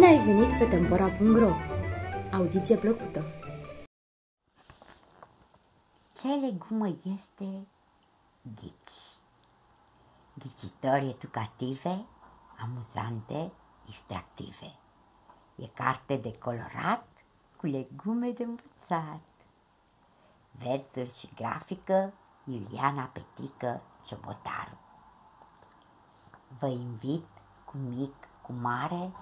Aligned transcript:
ai 0.00 0.24
venit 0.24 0.58
pe 0.58 0.64
Tempora.ro! 0.64 1.50
Audiție 2.32 2.76
plăcută! 2.76 3.24
Ce 6.20 6.28
legumă 6.28 6.86
este 6.86 7.66
ghici? 8.54 9.00
Ghicitori 10.38 11.08
educative, 11.08 12.06
amuzante, 12.58 13.52
distractive. 13.84 14.78
E 15.56 15.66
carte 15.66 16.16
de 16.16 16.38
colorat 16.38 17.08
cu 17.56 17.66
legume 17.66 18.30
de 18.30 18.42
învățat. 18.42 19.20
Versuri 20.50 21.18
și 21.18 21.28
grafică 21.34 22.12
Iuliana 22.44 23.04
Petică 23.04 23.82
Ciobotaru. 24.06 24.78
Vă 26.58 26.66
invit 26.66 27.26
cu 27.64 27.76
mic, 27.76 28.14
cu 28.42 28.52
mare, 28.52 29.12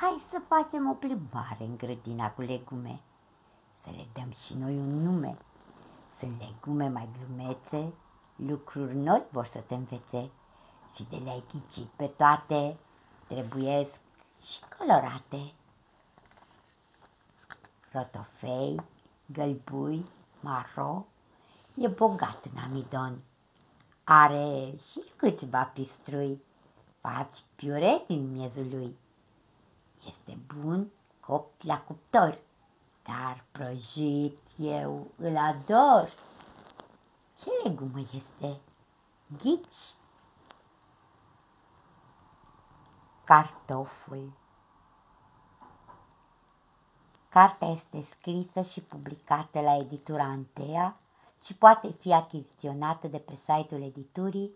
hai 0.00 0.22
să 0.30 0.42
facem 0.48 0.90
o 0.90 0.92
plimbare 0.92 1.64
în 1.64 1.76
grădina 1.76 2.30
cu 2.30 2.40
legume, 2.40 3.00
să 3.84 3.90
le 3.90 4.06
dăm 4.12 4.32
și 4.46 4.54
noi 4.54 4.78
un 4.78 5.02
nume. 5.02 5.38
Sunt 6.18 6.40
legume 6.40 6.88
mai 6.88 7.08
glumețe, 7.18 7.92
lucruri 8.36 8.96
noi 8.96 9.22
vor 9.30 9.46
să 9.46 9.58
te 9.58 9.74
învețe 9.74 10.30
și 10.94 11.06
de 11.10 11.16
le-ai 11.16 11.44
ghicit 11.52 11.86
pe 11.86 12.06
toate, 12.06 12.76
trebuiesc 13.26 13.90
și 14.40 14.58
colorate. 14.78 15.52
Rotofei, 17.92 18.80
gălbui, 19.26 20.06
maro, 20.40 21.06
e 21.74 21.88
bogat 21.88 22.44
în 22.44 22.62
amidon. 22.62 23.18
Are 24.04 24.72
și 24.90 25.02
câțiva 25.16 25.64
pistrui, 25.64 26.42
faci 27.00 27.36
piure 27.56 28.04
din 28.06 28.32
miezul 28.32 28.66
lui. 28.70 28.96
Este 30.06 30.38
bun 30.54 30.90
copt 31.20 31.62
la 31.62 31.80
cuptor, 31.80 32.38
dar 33.02 33.44
prăjit 33.52 34.38
eu 34.56 35.06
îl 35.16 35.36
ador. 35.36 36.12
Ce 37.38 37.50
legumă 37.64 37.98
este? 37.98 38.60
Ghici? 39.38 39.94
Cartoful 43.24 44.32
Cartea 47.28 47.68
este 47.68 48.06
scrisă 48.10 48.62
și 48.62 48.80
publicată 48.80 49.60
la 49.60 49.76
editura 49.76 50.24
Antea 50.24 50.96
și 51.44 51.54
poate 51.54 51.90
fi 51.90 52.12
achiziționată 52.12 53.08
de 53.08 53.18
pe 53.18 53.38
site-ul 53.44 53.82
editurii 53.82 54.52